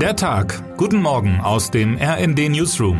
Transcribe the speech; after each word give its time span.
Der 0.00 0.14
Tag. 0.14 0.76
Guten 0.76 1.00
Morgen 1.00 1.40
aus 1.40 1.70
dem 1.70 1.96
RND 1.96 2.50
Newsroom. 2.50 2.98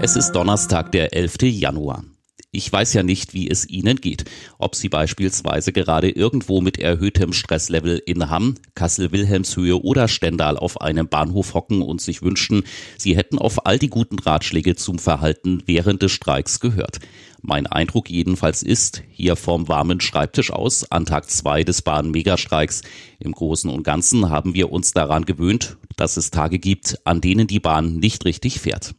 Es 0.00 0.14
ist 0.14 0.30
Donnerstag, 0.30 0.92
der 0.92 1.12
11. 1.12 1.38
Januar. 1.42 2.04
Ich 2.52 2.72
weiß 2.72 2.94
ja 2.94 3.02
nicht, 3.02 3.34
wie 3.34 3.50
es 3.50 3.68
Ihnen 3.68 4.00
geht. 4.00 4.24
Ob 4.58 4.76
Sie 4.76 4.88
beispielsweise 4.88 5.72
gerade 5.72 6.08
irgendwo 6.08 6.60
mit 6.60 6.78
erhöhtem 6.78 7.32
Stresslevel 7.32 8.00
in 8.06 8.30
Hamm, 8.30 8.54
Kassel-Wilhelmshöhe 8.76 9.82
oder 9.82 10.06
Stendal 10.06 10.56
auf 10.56 10.80
einem 10.80 11.08
Bahnhof 11.08 11.54
hocken 11.54 11.82
und 11.82 12.00
sich 12.00 12.22
wünschten, 12.22 12.62
Sie 12.96 13.16
hätten 13.16 13.38
auf 13.38 13.66
all 13.66 13.80
die 13.80 13.90
guten 13.90 14.20
Ratschläge 14.20 14.76
zum 14.76 15.00
Verhalten 15.00 15.64
während 15.66 16.02
des 16.02 16.12
Streiks 16.12 16.60
gehört. 16.60 17.00
Mein 17.42 17.66
Eindruck 17.66 18.10
jedenfalls 18.10 18.62
ist, 18.62 19.02
hier 19.10 19.34
vom 19.34 19.68
warmen 19.68 20.00
Schreibtisch 20.00 20.52
aus, 20.52 20.90
an 20.90 21.06
Tag 21.06 21.30
zwei 21.30 21.64
des 21.64 21.80
Bahn-Megastreiks, 21.82 22.82
im 23.18 23.32
Großen 23.32 23.70
und 23.70 23.82
Ganzen 23.82 24.28
haben 24.28 24.54
wir 24.54 24.70
uns 24.70 24.92
daran 24.92 25.24
gewöhnt, 25.24 25.78
dass 25.96 26.16
es 26.16 26.30
Tage 26.30 26.58
gibt, 26.58 26.98
an 27.04 27.20
denen 27.20 27.46
die 27.46 27.60
Bahn 27.60 27.96
nicht 27.96 28.24
richtig 28.26 28.60
fährt. 28.60 28.94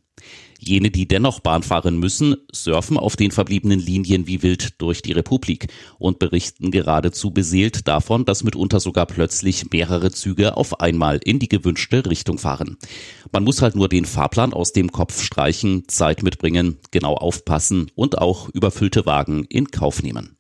Jene, 0.64 0.92
die 0.92 1.08
dennoch 1.08 1.40
Bahn 1.40 1.64
fahren 1.64 1.98
müssen, 1.98 2.36
surfen 2.52 2.98
auf 2.98 3.16
den 3.16 3.32
verbliebenen 3.32 3.80
Linien 3.80 4.28
wie 4.28 4.44
wild 4.44 4.80
durch 4.80 5.02
die 5.02 5.12
Republik 5.12 5.68
und 5.98 6.20
berichten 6.20 6.70
geradezu 6.70 7.32
beseelt 7.32 7.88
davon, 7.88 8.26
dass 8.26 8.44
mitunter 8.44 8.80
sogar 8.80 9.08
plötzlich 9.08 9.72
mehrere 9.72 10.12
Züge 10.12 10.56
auf 10.58 10.80
einmal 10.80 11.20
in 11.24 11.40
die 11.40 11.50
gewünschte 11.50 12.06
Richtung 12.06 12.38
fahren. 12.38 12.78
Man 13.32 13.44
muss 13.44 13.64
halt 13.64 13.76
nur 13.76 13.90
den 13.90 14.06
Fahrplan 14.06 14.54
aus 14.54 14.72
dem 14.72 14.92
Kopf 14.92 15.24
streichen, 15.24 15.88
Zeit 15.88 16.22
mitbringen, 16.22 16.78
genau 16.92 17.16
aufpassen 17.16 17.90
und 17.96 18.20
auch 18.20 18.48
überfüllte 18.50 19.08
Wagen 19.08 19.46
in 19.46 19.72
Kauf 19.72 20.04
nehmen. 20.04 20.38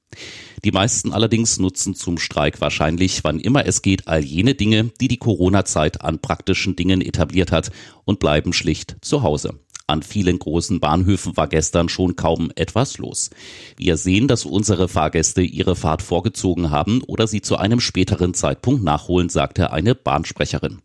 Die 0.63 0.71
meisten 0.71 1.13
allerdings 1.13 1.57
nutzen 1.57 1.95
zum 1.95 2.19
Streik 2.19 2.61
wahrscheinlich, 2.61 3.23
wann 3.23 3.39
immer 3.39 3.65
es 3.65 3.81
geht, 3.81 4.07
all 4.07 4.23
jene 4.23 4.53
Dinge, 4.53 4.91
die 5.01 5.07
die 5.07 5.17
Corona-Zeit 5.17 6.01
an 6.01 6.19
praktischen 6.19 6.75
Dingen 6.75 7.01
etabliert 7.01 7.51
hat 7.51 7.71
und 8.05 8.19
bleiben 8.19 8.53
schlicht 8.53 8.97
zu 9.01 9.23
Hause. 9.23 9.59
An 9.91 10.03
vielen 10.03 10.39
großen 10.39 10.79
Bahnhöfen 10.79 11.35
war 11.35 11.49
gestern 11.49 11.89
schon 11.89 12.15
kaum 12.15 12.49
etwas 12.55 12.97
los. 12.97 13.29
Wir 13.75 13.97
sehen, 13.97 14.29
dass 14.29 14.45
unsere 14.45 14.87
Fahrgäste 14.87 15.41
ihre 15.41 15.75
Fahrt 15.75 16.01
vorgezogen 16.01 16.69
haben 16.69 17.03
oder 17.07 17.27
sie 17.27 17.41
zu 17.41 17.57
einem 17.57 17.81
späteren 17.81 18.33
Zeitpunkt 18.33 18.85
nachholen, 18.85 19.27
sagte 19.27 19.73
eine 19.73 19.93
Bahnsprecherin. 19.93 20.79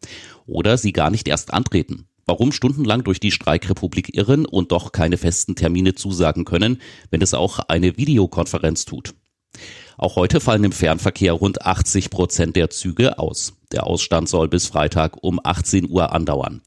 Oder 0.44 0.76
sie 0.76 0.92
gar 0.92 1.10
nicht 1.10 1.28
erst 1.28 1.54
antreten. 1.54 2.08
Warum 2.24 2.50
stundenlang 2.50 3.04
durch 3.04 3.20
die 3.20 3.30
Streikrepublik 3.30 4.16
irren 4.16 4.44
und 4.44 4.72
doch 4.72 4.90
keine 4.90 5.18
festen 5.18 5.54
Termine 5.54 5.94
zusagen 5.94 6.44
können, 6.44 6.80
wenn 7.10 7.22
es 7.22 7.32
auch 7.32 7.60
eine 7.60 7.96
Videokonferenz 7.96 8.86
tut? 8.86 9.14
Auch 9.98 10.16
heute 10.16 10.40
fallen 10.40 10.64
im 10.64 10.72
Fernverkehr 10.72 11.32
rund 11.32 11.62
80 11.62 12.10
Prozent 12.10 12.56
der 12.56 12.68
Züge 12.68 13.18
aus. 13.18 13.54
Der 13.72 13.86
Ausstand 13.86 14.28
soll 14.28 14.48
bis 14.48 14.66
Freitag 14.66 15.22
um 15.22 15.40
18 15.42 15.88
Uhr 15.88 16.12
andauern. 16.12 16.60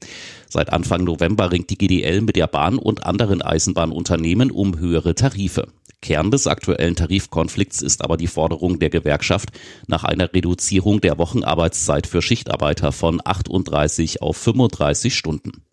Seit 0.49 0.73
Anfang 0.73 1.03
November 1.03 1.51
ringt 1.51 1.69
die 1.69 1.77
GDL 1.77 2.21
mit 2.21 2.35
der 2.35 2.47
Bahn 2.47 2.79
und 2.79 3.05
anderen 3.05 3.43
Eisenbahnunternehmen 3.43 4.49
um 4.49 4.79
höhere 4.79 5.13
Tarife. 5.13 5.67
Kern 6.01 6.31
des 6.31 6.47
aktuellen 6.47 6.95
Tarifkonflikts 6.95 7.81
ist 7.81 8.03
aber 8.03 8.17
die 8.17 8.27
Forderung 8.27 8.79
der 8.79 8.89
Gewerkschaft 8.89 9.49
nach 9.85 10.03
einer 10.03 10.33
Reduzierung 10.33 11.01
der 11.01 11.17
Wochenarbeitszeit 11.17 12.07
für 12.07 12.21
Schichtarbeiter 12.21 12.91
von 12.91 13.21
38 13.23 14.21
auf 14.21 14.37
35 14.37 15.15
Stunden. 15.15 15.63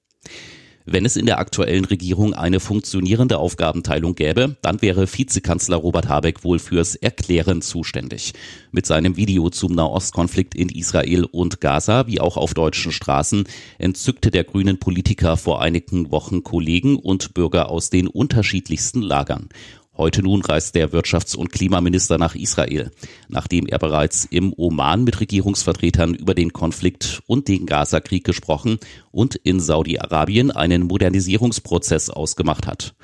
Wenn 0.89 1.05
es 1.05 1.17
in 1.17 1.27
der 1.27 1.41
aktuellen 1.41 1.85
Regierung 1.85 2.33
eine 2.33 2.61
funktionierende 2.61 3.39
Aufgabenteilung 3.39 4.15
gäbe, 4.15 4.57
dann 4.63 4.83
wäre 4.83 5.13
Vizekanzler 5.13 5.79
Robert 5.79 6.09
Habeck 6.09 6.45
wohl 6.45 6.61
fürs 6.61 6.95
Erklären 6.95 7.61
zuständig. 7.61 8.35
Mit 8.71 8.87
seinem 8.87 9.17
Video 9.17 9.51
zum 9.51 9.73
Nahostkonflikt 9.73 10.55
in 10.55 10.69
Israel 10.69 11.25
und 11.25 11.61
Gaza, 11.61 12.07
wie 12.07 12.21
auch 12.21 12.37
auf 12.37 12.55
deutschen 12.55 12.93
Straßen, 12.93 13.49
entzückte 13.79 14.31
der 14.31 14.45
grünen 14.45 14.79
Politiker 14.79 15.37
vor 15.37 15.61
einigen 15.61 16.13
Wochen 16.13 16.45
Kollegen 16.45 16.95
und 16.95 17.35
Bürger 17.35 17.69
aus 17.69 17.91
den 17.91 18.07
unterschiedlichsten 18.07 19.03
Lagern. 19.03 19.49
Heute 19.97 20.23
nun 20.23 20.43
reist 20.43 20.75
der 20.75 20.91
Wirtschafts- 20.91 21.35
und 21.35 21.53
Klimaminister 21.53 22.19
nach 22.19 22.35
Israel, 22.35 22.91
nachdem 23.29 23.67
er 23.67 23.79
bereits 23.79 24.27
im 24.27 24.53
Oman 24.55 25.05
mit 25.05 25.21
Regierungsvertretern 25.21 26.15
über 26.15 26.35
den 26.35 26.53
Konflikt 26.53 27.23
und 27.27 27.49
den 27.49 27.65
Gaza-Krieg 27.65 28.23
gesprochen 28.23 28.79
und 29.11 29.37
in 29.37 29.59
Saudi-Arabien 29.59 30.51
einen 30.51 30.83
Modernisierungsprozess 30.83 32.11
ausgemacht 32.11 32.67
hat. 32.67 32.95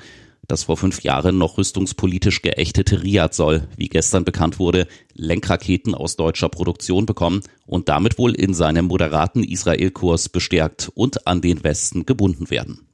Das 0.47 0.63
vor 0.63 0.77
fünf 0.77 1.01
Jahren 1.01 1.37
noch 1.39 1.57
rüstungspolitisch 1.57 2.43
geächtete 2.43 3.01
Riyadh 3.01 3.33
soll, 3.33 3.67
wie 3.75 3.87
gestern 3.87 4.23
bekannt 4.23 4.59
wurde, 4.59 4.87
Lenkraketen 5.13 5.95
aus 5.95 6.15
deutscher 6.15 6.49
Produktion 6.49 7.07
bekommen 7.07 7.41
und 7.65 7.89
damit 7.89 8.19
wohl 8.19 8.35
in 8.35 8.53
seinem 8.53 8.85
moderaten 8.85 9.43
Israel-Kurs 9.43 10.29
bestärkt 10.29 10.91
und 10.93 11.25
an 11.25 11.41
den 11.41 11.63
Westen 11.63 12.05
gebunden 12.05 12.51
werden. 12.51 12.92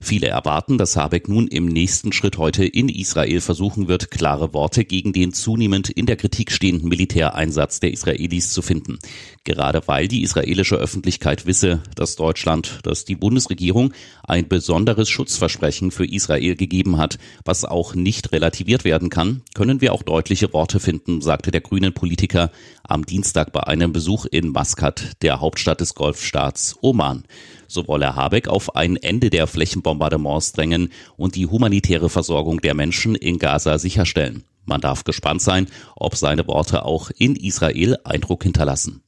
Viele 0.00 0.28
erwarten, 0.28 0.78
dass 0.78 0.96
Habeck 0.96 1.28
nun 1.28 1.48
im 1.48 1.66
nächsten 1.66 2.12
Schritt 2.12 2.38
heute 2.38 2.64
in 2.64 2.88
Israel 2.88 3.40
versuchen 3.40 3.88
wird, 3.88 4.10
klare 4.10 4.54
Worte 4.54 4.84
gegen 4.84 5.12
den 5.12 5.32
zunehmend 5.32 5.90
in 5.90 6.06
der 6.06 6.16
Kritik 6.16 6.52
stehenden 6.52 6.88
Militäreinsatz 6.88 7.80
der 7.80 7.92
Israelis 7.92 8.52
zu 8.52 8.62
finden. 8.62 8.98
Gerade 9.44 9.82
weil 9.86 10.06
die 10.06 10.22
israelische 10.22 10.76
Öffentlichkeit 10.76 11.46
wisse, 11.46 11.82
dass 11.96 12.16
Deutschland, 12.16 12.78
dass 12.84 13.04
die 13.04 13.16
Bundesregierung 13.16 13.92
ein 14.22 14.46
besonderes 14.46 15.08
Schutzversprechen 15.08 15.90
für 15.90 16.06
Israel 16.06 16.54
gegeben 16.54 16.98
hat, 16.98 17.18
was 17.44 17.64
auch 17.64 17.94
nicht 17.94 18.32
relativiert 18.32 18.84
werden 18.84 19.10
kann, 19.10 19.42
können 19.54 19.80
wir 19.80 19.92
auch 19.92 20.02
deutliche 20.02 20.52
Worte 20.52 20.78
finden, 20.78 21.20
sagte 21.20 21.50
der 21.50 21.60
grünen 21.60 21.92
Politiker 21.92 22.52
am 22.84 23.04
Dienstag 23.04 23.52
bei 23.52 23.64
einem 23.64 23.92
Besuch 23.92 24.26
in 24.26 24.50
Maskat, 24.50 25.22
der 25.22 25.40
Hauptstadt 25.40 25.80
des 25.80 25.94
Golfstaats 25.94 26.76
Oman. 26.80 27.24
So 27.70 27.86
wolle 27.86 28.16
Habeck 28.16 28.48
auf 28.48 28.76
ein 28.76 28.96
Ende 28.96 29.28
der 29.28 29.46
Flächenbombardements 29.88 30.52
drängen 30.52 30.90
und 31.16 31.34
die 31.34 31.46
humanitäre 31.46 32.08
Versorgung 32.08 32.60
der 32.60 32.74
Menschen 32.74 33.14
in 33.14 33.38
Gaza 33.38 33.78
sicherstellen. 33.78 34.44
Man 34.64 34.80
darf 34.80 35.04
gespannt 35.04 35.40
sein, 35.40 35.66
ob 35.96 36.16
seine 36.16 36.46
Worte 36.46 36.84
auch 36.84 37.10
in 37.16 37.36
Israel 37.36 37.96
Eindruck 38.04 38.42
hinterlassen. 38.42 39.02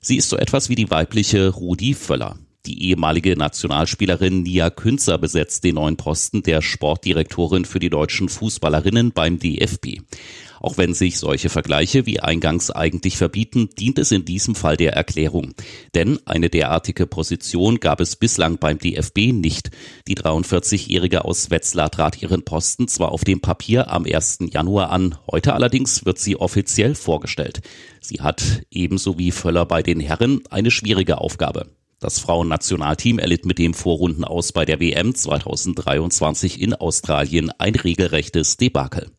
Sie 0.00 0.16
ist 0.16 0.28
so 0.28 0.36
etwas 0.36 0.68
wie 0.68 0.74
die 0.76 0.90
weibliche 0.90 1.48
Rudi 1.48 1.94
Völler. 1.94 2.38
Die 2.66 2.88
ehemalige 2.88 3.36
Nationalspielerin 3.36 4.42
Nia 4.42 4.70
Künzer 4.70 5.18
besetzt 5.18 5.64
den 5.64 5.74
neuen 5.74 5.98
Posten 5.98 6.42
der 6.42 6.62
Sportdirektorin 6.62 7.66
für 7.66 7.78
die 7.78 7.90
deutschen 7.90 8.30
Fußballerinnen 8.30 9.12
beim 9.12 9.38
DFB. 9.38 10.00
Auch 10.60 10.78
wenn 10.78 10.94
sich 10.94 11.18
solche 11.18 11.50
Vergleiche 11.50 12.06
wie 12.06 12.20
eingangs 12.20 12.70
eigentlich 12.70 13.18
verbieten, 13.18 13.68
dient 13.78 13.98
es 13.98 14.12
in 14.12 14.24
diesem 14.24 14.54
Fall 14.54 14.78
der 14.78 14.94
Erklärung. 14.94 15.52
Denn 15.94 16.18
eine 16.24 16.48
derartige 16.48 17.06
Position 17.06 17.80
gab 17.80 18.00
es 18.00 18.16
bislang 18.16 18.56
beim 18.56 18.78
DFB 18.78 19.34
nicht. 19.34 19.70
Die 20.08 20.16
43-Jährige 20.16 21.26
aus 21.26 21.50
Wetzlar 21.50 21.90
trat 21.90 22.22
ihren 22.22 22.46
Posten 22.46 22.88
zwar 22.88 23.12
auf 23.12 23.24
dem 23.24 23.42
Papier 23.42 23.90
am 23.90 24.06
1. 24.06 24.38
Januar 24.50 24.88
an, 24.88 25.16
heute 25.30 25.52
allerdings 25.52 26.06
wird 26.06 26.18
sie 26.18 26.36
offiziell 26.36 26.94
vorgestellt. 26.94 27.60
Sie 28.00 28.22
hat 28.22 28.62
ebenso 28.70 29.18
wie 29.18 29.32
Völler 29.32 29.66
bei 29.66 29.82
den 29.82 30.00
Herren 30.00 30.40
eine 30.48 30.70
schwierige 30.70 31.18
Aufgabe. 31.18 31.66
Das 32.00 32.18
Frauennationalteam 32.18 33.18
erlitt 33.18 33.46
mit 33.46 33.58
dem 33.58 33.74
Vorrunden 33.74 34.24
aus 34.24 34.52
bei 34.52 34.64
der 34.64 34.80
WM 34.80 35.14
2023 35.14 36.60
in 36.60 36.74
Australien 36.74 37.50
ein 37.58 37.74
regelrechtes 37.74 38.56
Debakel. 38.56 39.10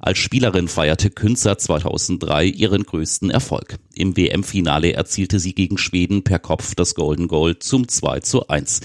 Als 0.00 0.18
Spielerin 0.18 0.66
feierte 0.66 1.10
Künzer 1.10 1.58
2003 1.58 2.46
ihren 2.46 2.82
größten 2.82 3.30
Erfolg. 3.30 3.78
Im 3.94 4.16
WM-Finale 4.16 4.94
erzielte 4.94 5.38
sie 5.38 5.54
gegen 5.54 5.78
Schweden 5.78 6.24
per 6.24 6.40
Kopf 6.40 6.74
das 6.74 6.96
Golden 6.96 7.28
Goal 7.28 7.60
zum 7.60 7.86
2 7.86 8.18
zu 8.18 8.48
1. 8.48 8.80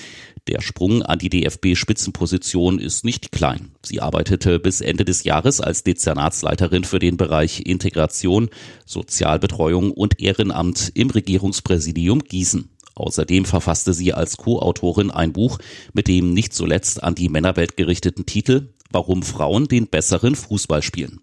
Der 0.48 0.62
Sprung 0.62 1.02
an 1.02 1.18
die 1.18 1.30
DFB-Spitzenposition 1.30 2.78
ist 2.78 3.04
nicht 3.04 3.32
klein. 3.32 3.72
Sie 3.84 4.00
arbeitete 4.00 4.60
bis 4.60 4.80
Ende 4.80 5.06
des 5.06 5.24
Jahres 5.24 5.60
als 5.60 5.84
Dezernatsleiterin 5.84 6.84
für 6.84 7.00
den 7.00 7.18
Bereich 7.18 7.66
Integration, 7.66 8.50
Sozialbetreuung 8.86 9.92
und 9.92 10.22
Ehrenamt 10.22 10.92
im 10.94 11.10
Regierungspräsidium 11.10 12.20
Gießen. 12.20 12.70
Außerdem 12.98 13.46
verfasste 13.46 13.94
sie 13.94 14.14
als 14.14 14.38
Co-Autorin 14.38 15.12
ein 15.12 15.32
Buch 15.32 15.60
mit 15.94 16.08
dem 16.08 16.34
nicht 16.34 16.54
zuletzt 16.54 17.04
an 17.04 17.14
die 17.14 17.30
Männerwelt 17.30 17.78
gerichteten 17.78 18.26
Titel 18.26 18.70
Warum 18.90 19.22
Frauen 19.22 19.68
den 19.68 19.88
besseren 19.88 20.34
Fußball 20.34 20.82
spielen. 20.82 21.20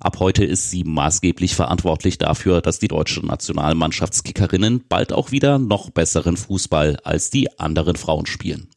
Ab 0.00 0.20
heute 0.20 0.44
ist 0.44 0.70
sie 0.70 0.84
maßgeblich 0.84 1.54
verantwortlich 1.54 2.16
dafür, 2.16 2.60
dass 2.62 2.78
die 2.78 2.88
deutschen 2.88 3.26
Nationalmannschaftskickerinnen 3.26 4.84
bald 4.88 5.12
auch 5.12 5.32
wieder 5.32 5.58
noch 5.58 5.90
besseren 5.90 6.36
Fußball 6.36 6.96
als 7.02 7.30
die 7.30 7.58
anderen 7.58 7.96
Frauen 7.96 8.26
spielen. 8.26 8.68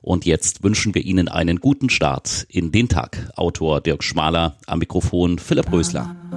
Und 0.00 0.24
jetzt 0.24 0.62
wünschen 0.62 0.94
wir 0.94 1.04
Ihnen 1.04 1.28
einen 1.28 1.60
guten 1.60 1.90
Start 1.90 2.46
in 2.48 2.72
den 2.72 2.88
Tag. 2.88 3.30
Autor 3.36 3.80
Dirk 3.80 4.04
Schmaler, 4.04 4.56
am 4.66 4.78
Mikrofon 4.78 5.38
Philipp 5.38 5.70
Rösler. 5.70 6.16